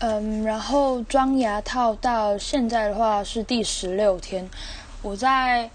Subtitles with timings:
[0.00, 4.48] 嗯，然后装牙套到现在的话是第十六天，
[5.02, 5.68] 我在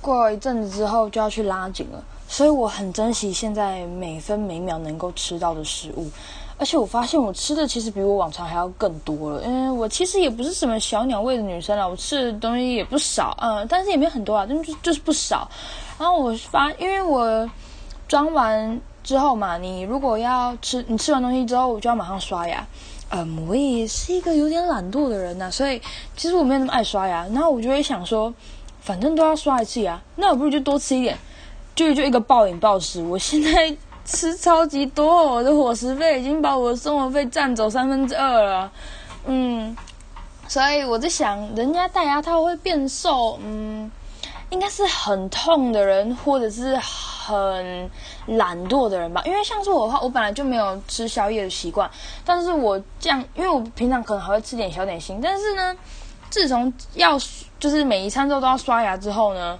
[0.00, 6.08] 过一阵子之后就要去拉紧了，所以我很珍惜现在每分每秒能够吃到的食物，
[6.56, 15.46] 而且我发现我吃的其实比我往常还要更多了，因为我其实也不是什么小鸟胃的女生了，我吃的东西也不少，嗯，但是也没有很多啊，但就就是不少。
[15.98, 17.50] 然后我发，因为我
[18.06, 22.66] 装完之后嘛，你如果要吃，你吃完东西之后，我就要马上刷牙。
[23.08, 25.80] 嗯，我也是一个有点懒惰的人呐，所以
[26.14, 27.26] 其实我没有那么爱刷牙。
[27.28, 28.30] 然后我就会想说，
[28.82, 31.16] 反正都要刷一次牙，那我不如就多吃一点，
[31.74, 33.02] 就就一个暴饮暴食。
[33.02, 38.70] 我现在吃超级多，我的伙食费已经把我的生活费占走三分之二了。
[39.24, 39.74] 嗯，
[40.46, 43.90] 所以我在想，人家戴牙套会变瘦，嗯，
[44.50, 46.78] 应该是很痛的人，或者是。
[47.28, 47.90] 很
[48.26, 51.90] 懒惰的人吧，因为像是我的话，我本来就没有吃宵夜的习惯。
[52.24, 55.20] 但是我这样，因为我平常可能还会吃点小点心。
[55.22, 55.76] 但是呢，
[56.30, 57.18] 自从要
[57.60, 59.58] 就是每一餐之后都要刷牙之后呢，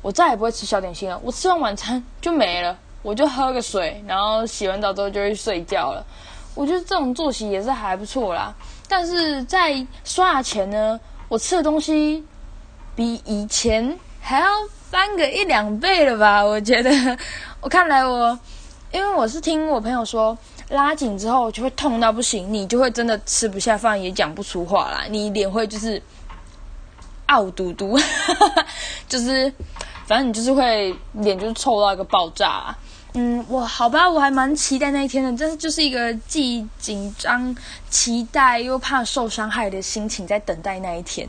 [0.00, 1.20] 我再也不会吃小点心了。
[1.24, 6.06] 我吃完晚餐就没了，我就喝个水，然后洗完澡之后就会睡觉了。
[6.54, 8.54] 我觉得这种作息也是还不错啦。
[8.88, 12.24] 但是在刷牙前呢，我吃的东西
[12.94, 14.46] 比以前还要。
[14.92, 16.44] 翻个一两倍了吧？
[16.44, 16.90] 我觉得，
[17.62, 18.38] 我看来我，
[18.90, 20.36] 因为我是听我朋友说，
[20.68, 26.02] 拉紧之后就会痛到不行，你就会真的吃不下饭，也讲不出话来，你脸会就是
[27.24, 27.98] 傲嘟嘟，
[29.08, 29.50] 就是
[30.06, 32.76] 反正你就是会脸就是臭到一个爆炸。
[33.14, 37.56] 嗯，我好吧，我还蛮期待那一天的，真的就是一个既紧张、
[37.88, 41.26] 期待又怕受伤害的心情在等待那一天。